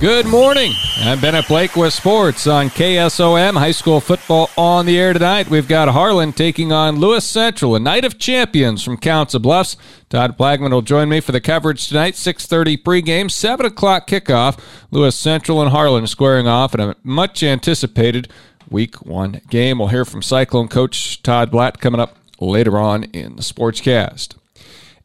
Good 0.00 0.26
morning. 0.26 0.74
I'm 1.00 1.20
Bennett 1.20 1.48
Blake 1.48 1.74
with 1.74 1.92
sports 1.92 2.46
on 2.46 2.70
KSOM 2.70 3.58
High 3.58 3.72
School 3.72 4.00
Football 4.00 4.48
on 4.56 4.86
the 4.86 4.96
air 4.96 5.12
tonight. 5.12 5.50
We've 5.50 5.66
got 5.66 5.88
Harlan 5.88 6.32
taking 6.32 6.70
on 6.70 7.00
Lewis 7.00 7.24
Central, 7.24 7.74
a 7.74 7.80
night 7.80 8.04
of 8.04 8.16
champions 8.16 8.84
from 8.84 8.96
Council 8.96 9.40
Bluffs. 9.40 9.76
Todd 10.08 10.38
Plagman 10.38 10.70
will 10.70 10.82
join 10.82 11.08
me 11.08 11.18
for 11.18 11.32
the 11.32 11.40
coverage 11.40 11.88
tonight. 11.88 12.14
6:30 12.14 12.76
pregame, 12.76 13.28
7 13.28 13.66
o'clock 13.66 14.06
kickoff. 14.06 14.56
Lewis 14.92 15.16
Central 15.16 15.60
and 15.60 15.72
Harlan 15.72 16.06
squaring 16.06 16.46
off 16.46 16.74
in 16.74 16.80
a 16.80 16.94
much 17.02 17.42
anticipated 17.42 18.28
Week 18.70 19.04
One 19.04 19.40
game. 19.50 19.80
We'll 19.80 19.88
hear 19.88 20.04
from 20.04 20.22
Cyclone 20.22 20.68
coach 20.68 21.24
Todd 21.24 21.50
Bladt 21.50 21.80
coming 21.80 22.00
up 22.00 22.16
later 22.38 22.78
on 22.78 23.02
in 23.02 23.34
the 23.34 23.42
sportscast. 23.42 24.36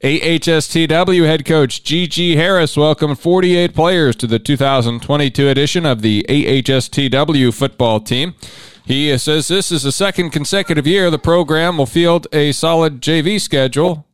AHSTW 0.03 1.25
head 1.25 1.45
coach 1.45 1.81
G.G. 1.81 2.35
Harris 2.35 2.75
welcomed 2.75 3.17
48 3.17 3.73
players 3.73 4.17
to 4.17 4.27
the 4.27 4.37
2022 4.37 5.47
edition 5.47 5.85
of 5.85 6.01
the 6.01 6.25
AHSTW 6.27 7.53
football 7.53 8.01
team. 8.01 8.35
He 8.83 9.17
says 9.17 9.47
this 9.47 9.71
is 9.71 9.83
the 9.83 9.93
second 9.93 10.31
consecutive 10.31 10.85
year 10.85 11.09
the 11.09 11.17
program 11.17 11.77
will 11.77 11.85
field 11.85 12.27
a 12.33 12.51
solid 12.51 12.99
JV 12.99 13.39
schedule. 13.39 14.05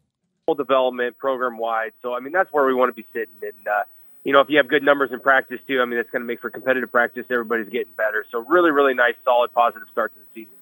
Development 0.55 1.17
program 1.17 1.57
wide. 1.57 1.93
So, 2.03 2.13
I 2.13 2.19
mean, 2.19 2.33
that's 2.33 2.53
where 2.53 2.65
we 2.67 2.75
want 2.75 2.89
to 2.89 2.93
be 2.93 3.07
sitting. 3.11 3.33
And, 3.41 3.67
uh, 3.67 3.83
you 4.23 4.31
know, 4.31 4.41
if 4.41 4.49
you 4.49 4.57
have 4.57 4.67
good 4.67 4.83
numbers 4.83 5.09
in 5.11 5.19
practice 5.19 5.59
too, 5.67 5.81
I 5.81 5.85
mean, 5.85 5.97
that's 5.97 6.09
going 6.11 6.21
to 6.21 6.27
make 6.27 6.39
for 6.39 6.51
competitive 6.51 6.91
practice. 6.91 7.25
Everybody's 7.31 7.69
getting 7.69 7.93
better. 7.97 8.25
So, 8.31 8.45
really, 8.47 8.69
really 8.69 8.93
nice, 8.93 9.15
solid, 9.25 9.53
positive 9.53 9.87
start 9.91 10.13
to 10.13 10.19
the 10.19 10.25
season. 10.41 10.58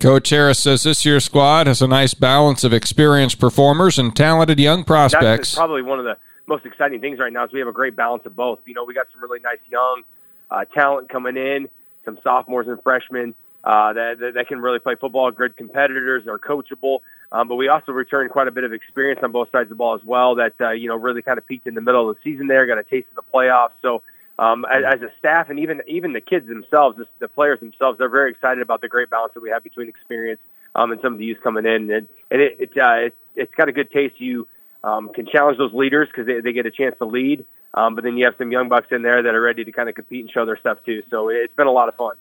Coach 0.00 0.30
Harris 0.30 0.62
says 0.62 0.82
this 0.82 1.04
year's 1.04 1.24
squad 1.24 1.66
has 1.66 1.82
a 1.82 1.88
nice 1.88 2.14
balance 2.14 2.64
of 2.64 2.72
experienced 2.72 3.38
performers 3.38 3.98
and 3.98 4.14
talented 4.14 4.58
young 4.58 4.84
prospects. 4.84 5.50
That's 5.50 5.54
probably 5.54 5.82
one 5.82 5.98
of 5.98 6.04
the 6.04 6.16
most 6.46 6.66
exciting 6.66 7.00
things 7.00 7.18
right 7.18 7.32
now 7.32 7.44
is 7.44 7.52
we 7.52 7.58
have 7.60 7.68
a 7.68 7.72
great 7.72 7.96
balance 7.96 8.26
of 8.26 8.36
both. 8.36 8.60
You 8.66 8.74
know, 8.74 8.84
we 8.84 8.94
got 8.94 9.06
some 9.12 9.22
really 9.22 9.40
nice 9.40 9.58
young 9.70 10.02
uh, 10.50 10.64
talent 10.66 11.08
coming 11.08 11.36
in, 11.36 11.68
some 12.04 12.18
sophomores 12.22 12.68
and 12.68 12.82
freshmen 12.82 13.34
uh, 13.64 13.94
that, 13.94 14.18
that, 14.18 14.34
that 14.34 14.48
can 14.48 14.60
really 14.60 14.78
play 14.78 14.94
football, 14.94 15.30
good 15.30 15.56
competitors, 15.56 16.26
are 16.26 16.38
coachable. 16.38 16.98
Um, 17.32 17.48
but 17.48 17.56
we 17.56 17.68
also 17.68 17.92
returned 17.92 18.30
quite 18.30 18.46
a 18.46 18.50
bit 18.50 18.64
of 18.64 18.72
experience 18.72 19.20
on 19.22 19.32
both 19.32 19.50
sides 19.50 19.64
of 19.64 19.70
the 19.70 19.74
ball 19.74 19.94
as 19.94 20.04
well 20.04 20.36
that, 20.36 20.52
uh, 20.60 20.70
you 20.70 20.88
know, 20.88 20.96
really 20.96 21.22
kind 21.22 21.38
of 21.38 21.46
peaked 21.46 21.66
in 21.66 21.74
the 21.74 21.80
middle 21.80 22.08
of 22.08 22.16
the 22.16 22.22
season 22.22 22.46
there, 22.46 22.66
got 22.66 22.78
a 22.78 22.84
taste 22.84 23.08
of 23.16 23.24
the 23.24 23.30
playoffs. 23.32 23.72
So 23.80 24.02
um, 24.38 24.64
as, 24.64 24.82
as 24.96 25.02
a 25.02 25.10
staff 25.18 25.50
and 25.50 25.60
even 25.60 25.80
even 25.86 26.12
the 26.12 26.20
kids 26.20 26.46
themselves, 26.48 26.98
the 27.18 27.28
players 27.28 27.60
themselves, 27.60 27.98
they're 27.98 28.08
very 28.08 28.30
excited 28.30 28.62
about 28.62 28.80
the 28.80 28.88
great 28.88 29.10
balance 29.10 29.32
that 29.34 29.42
we 29.42 29.50
have 29.50 29.62
between 29.62 29.88
experience 29.88 30.40
um, 30.74 30.90
and 30.90 31.00
some 31.00 31.12
of 31.12 31.18
the 31.18 31.24
youth 31.24 31.38
coming 31.42 31.66
in, 31.66 31.90
and, 31.90 32.08
and 32.30 32.40
it, 32.40 32.56
it, 32.58 32.70
uh, 32.76 33.06
it 33.06 33.16
it's 33.36 33.54
got 33.54 33.68
a 33.68 33.72
good 33.72 33.90
taste. 33.90 34.20
You 34.20 34.48
um, 34.82 35.10
can 35.14 35.26
challenge 35.26 35.58
those 35.58 35.72
leaders 35.72 36.08
because 36.08 36.26
they, 36.26 36.40
they 36.40 36.52
get 36.52 36.66
a 36.66 36.70
chance 36.70 36.96
to 36.98 37.04
lead, 37.04 37.44
um, 37.74 37.94
but 37.94 38.04
then 38.04 38.16
you 38.16 38.24
have 38.24 38.34
some 38.38 38.50
young 38.50 38.68
bucks 38.68 38.88
in 38.90 39.02
there 39.02 39.22
that 39.22 39.34
are 39.34 39.40
ready 39.40 39.64
to 39.64 39.72
kind 39.72 39.88
of 39.88 39.94
compete 39.94 40.20
and 40.20 40.30
show 40.30 40.44
their 40.44 40.58
stuff 40.58 40.78
too. 40.84 41.02
So 41.10 41.28
it's 41.28 41.54
been 41.54 41.66
a 41.66 41.72
lot 41.72 41.88
of 41.88 41.94
fun. 41.94 42.16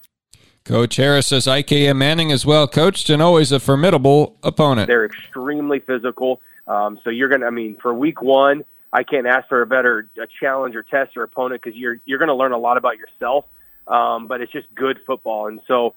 Coach 0.65 0.95
Harris 0.95 1.27
says 1.27 1.45
IKM 1.45 1.97
Manning 1.97 2.29
is 2.29 2.45
well 2.45 2.67
coached 2.69 3.09
and 3.09 3.21
always 3.21 3.51
a 3.51 3.59
formidable 3.59 4.37
opponent. 4.43 4.87
They're 4.87 5.05
extremely 5.05 5.79
physical. 5.79 6.39
Um, 6.67 6.99
so 7.03 7.09
you're 7.09 7.27
going 7.27 7.41
to, 7.41 7.47
I 7.47 7.49
mean, 7.49 7.75
for 7.81 7.93
week 7.93 8.21
one, 8.21 8.63
I 8.93 9.03
can't 9.03 9.27
ask 9.27 9.49
for 9.49 9.61
a 9.61 9.67
better 9.67 10.07
a 10.21 10.27
challenge 10.39 10.75
or 10.75 10.83
test 10.83 11.17
or 11.17 11.23
opponent 11.23 11.61
because 11.61 11.77
you're 11.77 11.99
you're 12.05 12.19
going 12.19 12.29
to 12.29 12.35
learn 12.35 12.53
a 12.53 12.57
lot 12.57 12.77
about 12.77 12.97
yourself. 12.97 13.45
Um, 13.85 14.27
but 14.27 14.39
it's 14.39 14.51
just 14.51 14.73
good 14.73 14.99
football, 15.05 15.47
and 15.47 15.59
so 15.67 15.93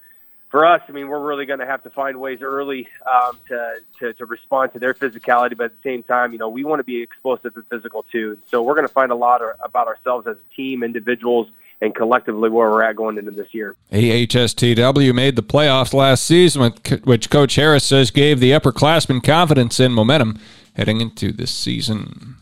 for 0.48 0.64
us, 0.64 0.80
I 0.88 0.92
mean, 0.92 1.08
we're 1.08 1.24
really 1.24 1.44
going 1.44 1.58
to 1.58 1.66
have 1.66 1.82
to 1.82 1.90
find 1.90 2.18
ways 2.18 2.38
early 2.40 2.88
um, 3.06 3.38
to, 3.48 3.76
to 3.98 4.14
to 4.14 4.24
respond 4.24 4.72
to 4.72 4.78
their 4.78 4.94
physicality, 4.94 5.56
but 5.56 5.66
at 5.66 5.72
the 5.72 5.82
same 5.82 6.02
time, 6.02 6.32
you 6.32 6.38
know, 6.38 6.48
we 6.48 6.64
want 6.64 6.80
to 6.80 6.84
be 6.84 7.02
explosive 7.02 7.54
and 7.56 7.66
physical 7.68 8.04
too. 8.10 8.38
So 8.50 8.62
we're 8.62 8.74
going 8.74 8.86
to 8.86 8.92
find 8.92 9.12
a 9.12 9.16
lot 9.16 9.42
about 9.60 9.86
ourselves 9.86 10.26
as 10.26 10.36
a 10.36 10.54
team, 10.54 10.82
individuals, 10.82 11.48
and 11.80 11.94
collectively 11.94 12.48
where 12.48 12.70
we're 12.70 12.82
at 12.82 12.96
going 12.96 13.18
into 13.18 13.32
this 13.32 13.52
year. 13.52 13.74
AHSTW 13.92 15.14
made 15.14 15.36
the 15.36 15.42
playoffs 15.42 15.92
last 15.92 16.24
season, 16.24 16.72
which 17.04 17.28
Coach 17.28 17.56
Harris 17.56 17.84
says 17.84 18.10
gave 18.10 18.40
the 18.40 18.52
upperclassmen 18.52 19.22
confidence 19.22 19.78
and 19.80 19.94
momentum 19.94 20.38
heading 20.74 21.00
into 21.00 21.32
this 21.32 21.50
season. 21.50 22.35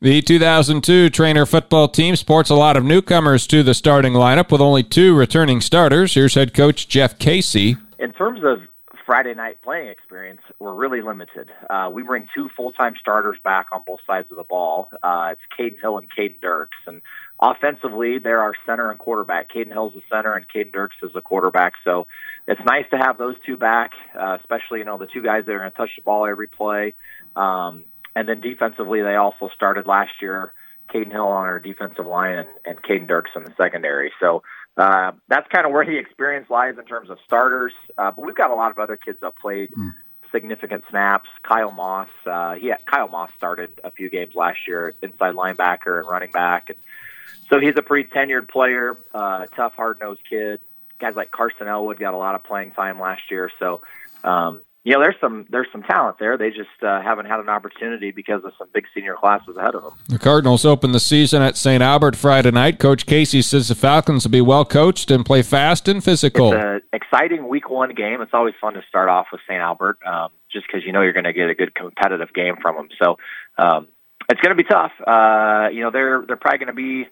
The 0.00 0.22
2002 0.22 1.10
Treynor 1.10 1.48
football 1.48 1.88
team 1.88 2.16
sports 2.16 2.50
a 2.50 2.54
lot 2.54 2.76
of 2.76 2.84
newcomers 2.84 3.46
to 3.48 3.62
the 3.62 3.74
starting 3.74 4.14
lineup 4.14 4.50
with 4.50 4.60
only 4.60 4.82
two 4.82 5.14
returning 5.16 5.60
starters. 5.60 6.14
Here's 6.14 6.34
head 6.34 6.54
coach 6.54 6.88
Jeff 6.88 7.18
Casey. 7.18 7.76
In 7.98 8.12
terms 8.12 8.40
of 8.42 8.60
Friday 9.10 9.34
night 9.34 9.60
playing 9.62 9.88
experience, 9.88 10.40
we're 10.60 10.72
really 10.72 11.02
limited. 11.02 11.50
Uh, 11.68 11.90
we 11.92 12.04
bring 12.04 12.28
two 12.32 12.48
full-time 12.56 12.94
starters 13.00 13.36
back 13.42 13.66
on 13.72 13.82
both 13.84 13.98
sides 14.06 14.30
of 14.30 14.36
the 14.36 14.44
ball. 14.44 14.88
Uh, 15.02 15.32
it's 15.32 15.40
Caden 15.58 15.80
Hill 15.80 15.98
and 15.98 16.06
Caden 16.16 16.40
Dirks. 16.40 16.78
And 16.86 17.02
offensively, 17.40 18.20
they're 18.20 18.40
our 18.40 18.54
center 18.64 18.88
and 18.88 19.00
quarterback. 19.00 19.50
Caden 19.50 19.72
Hill's 19.72 19.94
the 19.94 20.02
center 20.08 20.34
and 20.34 20.46
Caden 20.48 20.72
Dirks 20.72 20.94
is 21.02 21.12
the 21.12 21.20
quarterback. 21.20 21.72
So 21.82 22.06
it's 22.46 22.60
nice 22.64 22.84
to 22.92 22.98
have 22.98 23.18
those 23.18 23.34
two 23.44 23.56
back, 23.56 23.92
uh, 24.16 24.38
especially, 24.40 24.78
you 24.78 24.84
know, 24.84 24.96
the 24.96 25.08
two 25.08 25.22
guys 25.22 25.44
that 25.44 25.52
are 25.52 25.58
going 25.58 25.72
to 25.72 25.76
touch 25.76 25.90
the 25.96 26.02
ball 26.02 26.26
every 26.26 26.46
play. 26.46 26.94
Um, 27.34 27.84
and 28.14 28.28
then 28.28 28.40
defensively, 28.40 29.02
they 29.02 29.16
also 29.16 29.48
started 29.54 29.86
last 29.86 30.20
year 30.20 30.52
Caden 30.92 31.12
Hill 31.12 31.26
on 31.26 31.46
our 31.46 31.60
defensive 31.60 32.06
line 32.06 32.38
and, 32.38 32.48
and 32.64 32.82
Caden 32.82 33.06
Dirks 33.06 33.30
in 33.36 33.44
the 33.44 33.54
secondary. 33.56 34.12
So 34.20 34.42
uh, 34.76 35.12
that's 35.28 35.48
kind 35.48 35.66
of 35.66 35.72
where 35.72 35.84
the 35.84 35.98
experience 35.98 36.50
lies 36.50 36.76
in 36.78 36.84
terms 36.84 37.10
of 37.10 37.18
starters. 37.24 37.72
Uh, 37.96 38.10
but 38.10 38.24
we've 38.24 38.34
got 38.34 38.50
a 38.50 38.54
lot 38.54 38.70
of 38.70 38.78
other 38.78 38.96
kids 38.96 39.18
that 39.20 39.36
played 39.36 39.70
mm. 39.72 39.94
significant 40.32 40.84
snaps. 40.90 41.28
Kyle 41.42 41.70
Moss, 41.70 42.08
uh, 42.26 42.54
he 42.54 42.72
Kyle 42.86 43.08
Moss 43.08 43.30
started 43.36 43.70
a 43.84 43.90
few 43.90 44.10
games 44.10 44.34
last 44.34 44.58
year, 44.66 44.94
inside 45.02 45.34
linebacker 45.34 46.00
and 46.00 46.08
running 46.08 46.30
back, 46.30 46.70
and 46.70 46.78
so 47.48 47.58
he's 47.58 47.74
a 47.76 47.82
pretty 47.82 48.08
tenured 48.08 48.48
player, 48.48 48.96
uh, 49.12 49.46
tough, 49.56 49.74
hard 49.74 49.98
nosed 50.00 50.20
kid. 50.28 50.60
Guys 51.00 51.16
like 51.16 51.30
Carson 51.30 51.66
Elwood 51.66 51.98
got 51.98 52.14
a 52.14 52.16
lot 52.16 52.34
of 52.34 52.44
playing 52.44 52.70
time 52.72 53.00
last 53.00 53.22
year, 53.30 53.50
so 53.58 53.80
um, 54.22 54.60
you 54.82 54.92
know, 54.94 55.02
there's 55.02 55.16
some 55.20 55.44
there's 55.50 55.66
some 55.72 55.82
talent 55.82 56.16
there. 56.18 56.38
They 56.38 56.48
just 56.48 56.70
uh, 56.82 57.02
haven't 57.02 57.26
had 57.26 57.38
an 57.38 57.50
opportunity 57.50 58.12
because 58.12 58.42
of 58.44 58.52
some 58.58 58.68
big 58.72 58.86
senior 58.94 59.14
classes 59.14 59.56
ahead 59.56 59.74
of 59.74 59.82
them. 59.82 59.92
The 60.08 60.18
Cardinals 60.18 60.64
open 60.64 60.92
the 60.92 61.00
season 61.00 61.42
at 61.42 61.58
St. 61.58 61.82
Albert 61.82 62.16
Friday 62.16 62.50
night. 62.50 62.78
Coach 62.78 63.04
Casey 63.04 63.42
says 63.42 63.68
the 63.68 63.74
Falcons 63.74 64.24
will 64.24 64.30
be 64.30 64.40
well 64.40 64.64
coached 64.64 65.10
and 65.10 65.24
play 65.24 65.42
fast 65.42 65.86
and 65.86 66.02
physical. 66.02 66.54
It's 66.54 66.64
an 66.64 66.80
exciting 66.94 67.46
Week 67.48 67.68
One 67.68 67.94
game. 67.94 68.22
It's 68.22 68.32
always 68.32 68.54
fun 68.58 68.72
to 68.74 68.82
start 68.88 69.10
off 69.10 69.26
with 69.30 69.42
St. 69.46 69.60
Albert, 69.60 69.98
um, 70.06 70.30
just 70.50 70.66
because 70.66 70.82
you 70.86 70.92
know 70.92 71.02
you're 71.02 71.12
going 71.12 71.24
to 71.24 71.34
get 71.34 71.50
a 71.50 71.54
good 71.54 71.74
competitive 71.74 72.32
game 72.32 72.56
from 72.62 72.76
them. 72.76 72.88
So 72.98 73.18
um, 73.58 73.88
it's 74.30 74.40
going 74.40 74.56
to 74.56 74.62
be 74.62 74.68
tough. 74.68 74.92
Uh, 75.06 75.68
you 75.70 75.82
know, 75.82 75.90
they're 75.90 76.24
they're 76.26 76.36
probably 76.36 76.58
going 76.58 76.68
to 76.68 76.72
be 76.72 77.06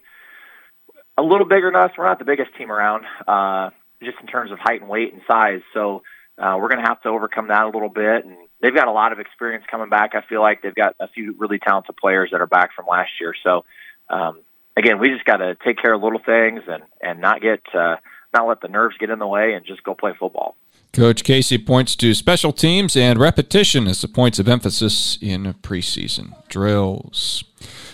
a 1.19 1.21
little 1.21 1.45
bigger 1.45 1.69
than 1.71 1.79
us. 1.79 1.91
We're 1.95 2.07
not 2.07 2.17
the 2.17 2.25
biggest 2.25 2.55
team 2.57 2.71
around, 2.71 3.05
uh, 3.27 3.69
just 4.01 4.17
in 4.21 4.25
terms 4.25 4.51
of 4.51 4.57
height 4.57 4.81
and 4.81 4.89
weight 4.89 5.13
and 5.13 5.21
size. 5.29 5.61
So 5.75 6.01
uh, 6.39 6.57
we're 6.59 6.69
going 6.69 6.81
to 6.81 6.87
have 6.87 7.01
to 7.01 7.09
overcome 7.09 7.49
that 7.49 7.63
a 7.63 7.69
little 7.69 7.89
bit. 7.89 8.25
And 8.25 8.37
they've 8.61 8.73
got 8.73 8.87
a 8.87 8.91
lot 8.91 9.11
of 9.11 9.19
experience 9.19 9.65
coming 9.69 9.89
back. 9.89 10.15
I 10.15 10.21
feel 10.21 10.41
like 10.41 10.61
they've 10.61 10.75
got 10.75 10.95
a 10.99 11.07
few 11.07 11.35
really 11.37 11.59
talented 11.59 11.97
players 11.97 12.29
that 12.31 12.41
are 12.41 12.47
back 12.47 12.73
from 12.75 12.85
last 12.89 13.11
year. 13.19 13.33
So, 13.43 13.65
um, 14.09 14.41
again, 14.77 14.99
we 14.99 15.09
just 15.09 15.25
got 15.25 15.37
to 15.37 15.55
take 15.55 15.77
care 15.77 15.93
of 15.93 16.01
little 16.01 16.21
things 16.25 16.61
and, 16.67 16.83
and 17.01 17.19
not 17.19 17.41
get, 17.41 17.61
uh, 17.73 17.97
not 18.33 18.47
let 18.47 18.61
the 18.61 18.67
nerves 18.67 18.95
get 18.97 19.09
in 19.09 19.19
the 19.19 19.27
way 19.27 19.53
and 19.53 19.65
just 19.65 19.83
go 19.83 19.93
play 19.93 20.13
football. 20.17 20.55
Coach 20.91 21.23
Casey 21.23 21.57
points 21.57 21.95
to 21.97 22.15
special 22.15 22.51
teams 22.51 22.95
and 22.95 23.19
repetition 23.19 23.87
as 23.87 24.01
the 24.01 24.07
points 24.07 24.39
of 24.39 24.47
emphasis 24.47 25.17
in 25.21 25.53
preseason 25.61 26.33
drills. 26.47 27.43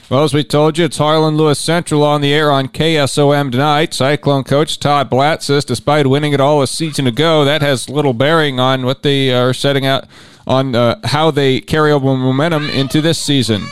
Well, 0.08 0.24
as 0.24 0.36
we 0.36 0.44
told 0.44 0.78
you, 0.78 0.86
it's 0.86 1.00
Harlan 1.00 1.36
Lewis 1.36 1.58
Central 1.58 2.04
on 2.04 2.22
the 2.22 2.32
air 2.32 2.52
on 2.52 2.68
KSOM 2.68 3.52
tonight. 3.52 3.92
Cyclone 3.92 4.44
coach 4.44 4.80
Todd 4.80 5.10
Bladt 5.10 5.42
says 5.42 5.66
despite 5.66 6.06
winning 6.06 6.32
it 6.32 6.40
all 6.40 6.62
a 6.62 6.68
season 6.68 7.08
ago, 7.08 7.44
that 7.44 7.64
has 7.64 7.90
little 7.90 8.14
bearing 8.14 8.60
on 8.60 8.86
what 8.86 9.02
they 9.02 9.34
are 9.34 9.52
setting 9.52 9.88
out 9.88 10.06
on 10.46 10.76
uh, 10.76 11.00
how 11.06 11.32
they 11.32 11.60
carry 11.60 11.92
over 11.92 12.06
momentum 12.06 12.70
into 12.70 13.02
this 13.02 13.20
season. 13.20 13.64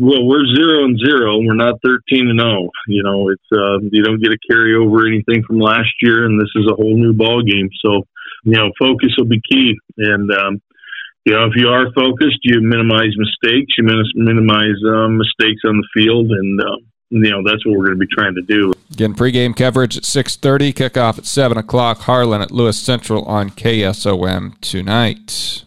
Well, 0.00 0.24
we're 0.24 0.46
zero 0.56 0.84
and 0.84 0.98
zero. 0.98 1.38
We're 1.40 1.54
not 1.54 1.74
thirteen 1.84 2.30
and 2.30 2.40
zero. 2.40 2.70
You 2.88 3.02
know, 3.02 3.28
it's 3.28 3.44
uh, 3.52 3.80
you 3.92 4.02
don't 4.02 4.22
get 4.22 4.30
to 4.30 4.38
carry 4.50 4.74
over 4.74 5.06
anything 5.06 5.44
from 5.46 5.58
last 5.58 5.92
year, 6.00 6.24
and 6.24 6.40
this 6.40 6.50
is 6.56 6.66
a 6.66 6.74
whole 6.74 6.96
new 6.96 7.12
ball 7.12 7.42
game. 7.42 7.68
So, 7.84 8.06
you 8.44 8.52
know, 8.52 8.72
focus 8.78 9.10
will 9.18 9.26
be 9.26 9.42
key. 9.50 9.78
And 9.98 10.30
um, 10.32 10.62
you 11.24 11.32
know, 11.32 11.46
if 11.46 11.52
you 11.56 11.68
are 11.68 11.90
focused, 11.92 12.38
you 12.42 12.60
minimize 12.60 13.12
mistakes. 13.16 13.74
You 13.78 13.84
minimize 14.14 14.76
um, 14.86 15.18
mistakes 15.18 15.62
on 15.64 15.78
the 15.78 15.88
field, 15.94 16.30
and 16.30 16.60
uh, 16.60 16.76
you 17.10 17.30
know 17.30 17.42
that's 17.44 17.64
what 17.64 17.78
we're 17.78 17.86
going 17.86 17.98
to 17.98 18.06
be 18.06 18.14
trying 18.14 18.34
to 18.34 18.42
do. 18.42 18.72
Again, 18.92 19.14
pregame 19.14 19.56
coverage 19.56 19.96
at 19.96 20.04
six 20.04 20.36
thirty, 20.36 20.72
kickoff 20.72 21.18
at 21.18 21.24
seven 21.24 21.56
o'clock. 21.56 22.00
Harlan 22.00 22.42
at 22.42 22.50
Lewis 22.50 22.78
Central 22.78 23.24
on 23.24 23.50
KSOM 23.50 24.60
tonight. 24.60 25.64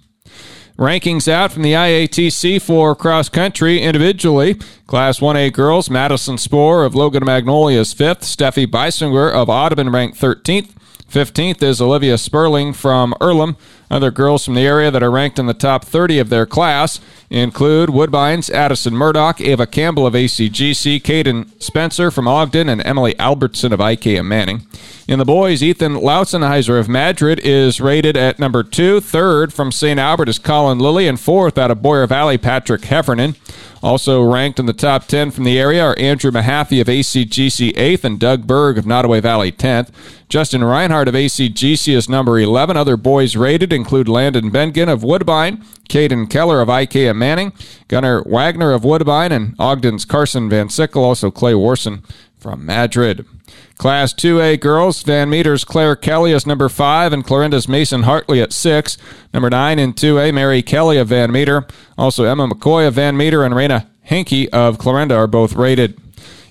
Rankings 0.77 1.27
out 1.27 1.51
from 1.51 1.63
the 1.63 1.73
IATC 1.73 2.61
for 2.61 2.95
cross 2.95 3.29
country 3.29 3.81
individually. 3.81 4.59
Class 4.87 5.19
1A 5.19 5.51
girls, 5.51 5.89
Madison 5.89 6.37
Spohr 6.37 6.85
of 6.85 6.95
Logan 6.95 7.25
Magnolia's 7.25 7.91
fifth, 7.91 8.21
Steffi 8.21 8.65
Beisinger 8.65 9.29
of 9.29 9.49
Audubon 9.49 9.89
ranked 9.89 10.17
13th. 10.17 10.69
15th 11.11 11.61
is 11.61 11.81
Olivia 11.81 12.17
Sperling 12.17 12.71
from 12.71 13.13
Earlham. 13.19 13.57
Other 13.91 14.11
girls 14.11 14.45
from 14.45 14.55
the 14.55 14.65
area 14.65 14.89
that 14.89 15.03
are 15.03 15.11
ranked 15.11 15.39
in 15.39 15.45
the 15.45 15.53
top 15.53 15.83
30 15.83 16.19
of 16.19 16.29
their 16.29 16.45
class 16.45 17.01
include 17.29 17.89
Woodbine's 17.89 18.49
Addison 18.49 18.93
Murdoch, 18.93 19.41
Ava 19.41 19.67
Campbell 19.67 20.07
of 20.07 20.13
ACGC, 20.13 21.01
Caden 21.01 21.61
Spencer 21.61 22.09
from 22.09 22.27
Ogden, 22.27 22.69
and 22.69 22.85
Emily 22.85 23.17
Albertson 23.19 23.73
of 23.73 23.79
IKM 23.81 24.25
Manning. 24.25 24.67
In 25.05 25.19
the 25.19 25.25
boys, 25.25 25.61
Ethan 25.61 25.95
Lautzenheiser 25.95 26.79
of 26.79 26.87
Madrid 26.87 27.39
is 27.39 27.81
rated 27.81 28.15
at 28.15 28.39
number 28.39 28.63
two. 28.63 29.01
Third 29.01 29.53
from 29.53 29.71
St. 29.71 29.99
Albert 29.99 30.29
is 30.29 30.39
Colin 30.39 30.79
Lilly, 30.79 31.07
and 31.07 31.19
fourth 31.19 31.57
out 31.57 31.71
of 31.71 31.81
Boyer 31.81 32.07
Valley, 32.07 32.37
Patrick 32.37 32.85
Heffernan. 32.85 33.35
Also 33.83 34.21
ranked 34.21 34.59
in 34.59 34.65
the 34.65 34.73
top 34.73 35.05
10 35.05 35.31
from 35.31 35.43
the 35.43 35.59
area 35.59 35.83
are 35.83 35.97
Andrew 35.99 36.31
Mahaffey 36.31 36.81
of 36.81 36.87
ACGC 36.87 37.73
8th 37.73 38.03
and 38.03 38.19
Doug 38.19 38.47
Berg 38.47 38.77
of 38.77 38.85
Nodaway 38.85 39.21
Valley 39.21 39.51
10th. 39.51 39.89
Justin 40.29 40.63
Reinhardt 40.63 41.07
of 41.07 41.13
ACGC 41.13 41.95
is 41.95 42.09
number 42.09 42.37
11. 42.39 42.75
Other 42.75 42.97
boys 42.97 43.37
rated 43.37 43.71
include 43.71 44.09
Landon 44.09 44.51
Bengen 44.51 44.91
of 44.91 45.03
Woodbine, 45.03 45.63
Caden 45.89 46.29
Keller 46.29 46.59
of 46.59 46.67
IKM 46.67 47.15
Manning, 47.15 47.53
Gunnar 47.87 48.23
Wagner 48.23 48.73
of 48.73 48.83
Woodbine, 48.83 49.31
and 49.31 49.55
Ogden's 49.57 50.05
Carson 50.05 50.49
Van 50.49 50.69
Sickle, 50.69 51.03
also 51.03 51.31
Clay 51.31 51.53
Warson 51.53 52.03
from 52.47 52.65
Madrid. 52.65 53.25
Class 53.77 54.13
2A 54.13 54.61
girls, 54.61 55.03
Van 55.03 55.29
Meter's 55.29 55.65
Claire 55.65 55.97
Kelly 55.97 56.31
is 56.31 56.47
number 56.47 56.69
5 56.69 57.11
and 57.11 57.25
Clarinda's 57.25 57.67
Mason 57.67 58.03
Hartley 58.03 58.41
at 58.41 58.53
6. 58.53 58.97
Number 59.33 59.49
9 59.49 59.77
in 59.77 59.91
2A, 59.91 60.33
Mary 60.33 60.61
Kelly 60.61 60.97
of 60.97 61.09
Van 61.09 61.29
Meter. 61.29 61.67
Also 61.97 62.23
Emma 62.23 62.47
McCoy 62.47 62.87
of 62.87 62.93
Van 62.93 63.17
Meter 63.17 63.43
and 63.43 63.53
Raina 63.53 63.87
Henke 64.01 64.47
of 64.53 64.77
Clarinda 64.77 65.13
are 65.13 65.27
both 65.27 65.55
rated. 65.55 65.99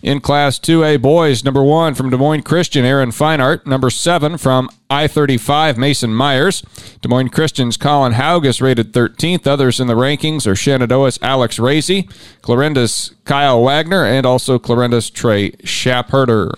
In 0.07 0.21
Class 0.21 0.61
2A 0.61 1.03
boys, 1.03 1.43
number 1.43 1.65
1 1.65 1.95
from 1.95 2.11
Des 2.11 2.17
Moines 2.17 2.43
Christian, 2.43 2.85
Aaron 2.85 3.11
Feinart. 3.11 3.67
Number 3.67 3.91
7 3.91 4.39
from 4.39 4.71
I-35, 4.89 5.77
Mason 5.77 6.15
Myers. 6.15 6.63
Des 7.03 7.09
Moines 7.09 7.31
Christian's 7.31 7.77
Colin 7.77 8.13
Haug 8.13 8.47
is 8.47 8.63
rated 8.63 8.93
13th. 8.93 9.49
Others 9.49 9.81
in 9.81 9.89
the 9.89 9.97
rankings 9.97 10.47
are 10.47 10.55
Shenandoah's 10.55 11.19
Alex 11.23 11.59
Racy, 11.59 12.09
Clarinda's 12.41 13.17
Kyle 13.25 13.61
Wagner, 13.65 14.05
and 14.05 14.25
also 14.25 14.61
Clarinda's 14.61 15.11
Trey 15.11 15.51
Schapherter. 15.65 16.53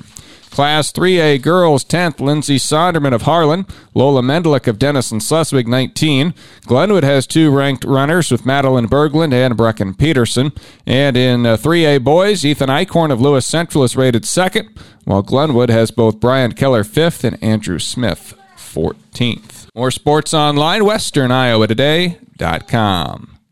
Class 0.58 0.90
3A 0.90 1.38
girls 1.40 1.84
10th, 1.84 2.18
Lindsay 2.18 2.58
Sonderman 2.58 3.14
of 3.14 3.22
Harlan, 3.22 3.64
Lola 3.94 4.22
Mendelik 4.22 4.66
of 4.66 4.76
Denison 4.76 5.20
Schleswig 5.20 5.68
19. 5.68 6.34
Glenwood 6.66 7.04
has 7.04 7.28
two 7.28 7.52
ranked 7.52 7.84
runners 7.84 8.32
with 8.32 8.44
Madeline 8.44 8.88
Berglund 8.88 9.32
and 9.32 9.56
Brecken 9.56 9.96
Peterson. 9.96 10.50
And 10.84 11.16
in 11.16 11.46
uh, 11.46 11.58
3A 11.58 12.02
boys, 12.02 12.44
Ethan 12.44 12.70
Eichhorn 12.70 13.12
of 13.12 13.20
Lewis 13.20 13.46
Central 13.46 13.84
is 13.84 13.94
rated 13.94 14.24
second, 14.24 14.68
while 15.04 15.22
Glenwood 15.22 15.70
has 15.70 15.92
both 15.92 16.18
Brian 16.18 16.50
Keller 16.50 16.82
5th 16.82 17.22
and 17.22 17.40
Andrew 17.40 17.78
Smith 17.78 18.36
14th. 18.56 19.68
More 19.76 19.92
sports 19.92 20.34
online, 20.34 20.82
westerniowatoday.com. 20.82 23.37